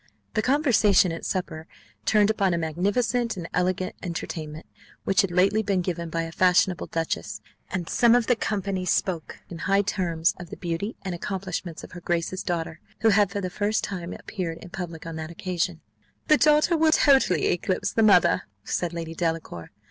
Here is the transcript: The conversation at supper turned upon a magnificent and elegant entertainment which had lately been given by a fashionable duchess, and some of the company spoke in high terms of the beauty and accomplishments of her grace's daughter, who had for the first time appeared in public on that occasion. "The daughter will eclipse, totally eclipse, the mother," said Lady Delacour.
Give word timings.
The 0.33 0.41
conversation 0.41 1.11
at 1.11 1.25
supper 1.25 1.67
turned 2.05 2.31
upon 2.31 2.55
a 2.55 2.57
magnificent 2.57 3.37
and 3.37 3.47
elegant 3.53 3.93
entertainment 4.01 4.65
which 5.03 5.21
had 5.21 5.29
lately 5.29 5.61
been 5.61 5.81
given 5.83 6.09
by 6.09 6.23
a 6.23 6.31
fashionable 6.31 6.87
duchess, 6.87 7.39
and 7.69 7.87
some 7.87 8.15
of 8.15 8.25
the 8.25 8.35
company 8.35 8.83
spoke 8.83 9.37
in 9.47 9.59
high 9.59 9.83
terms 9.83 10.33
of 10.39 10.49
the 10.49 10.57
beauty 10.57 10.95
and 11.03 11.13
accomplishments 11.13 11.83
of 11.83 11.91
her 11.91 12.01
grace's 12.01 12.41
daughter, 12.41 12.79
who 13.01 13.09
had 13.09 13.29
for 13.29 13.41
the 13.41 13.51
first 13.51 13.83
time 13.83 14.11
appeared 14.11 14.57
in 14.57 14.71
public 14.71 15.05
on 15.05 15.17
that 15.17 15.29
occasion. 15.29 15.81
"The 16.29 16.37
daughter 16.37 16.75
will 16.75 16.87
eclipse, 16.87 17.05
totally 17.05 17.45
eclipse, 17.49 17.91
the 17.93 18.01
mother," 18.01 18.47
said 18.63 18.93
Lady 18.93 19.13
Delacour. 19.13 19.69